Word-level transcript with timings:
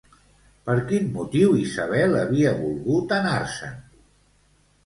Per 0.69 0.75
quin 0.91 1.03
motiu 1.17 1.53
Isabel 1.65 2.17
havia 2.21 2.57
volgut 2.65 3.15
anar-se'n? 3.19 3.77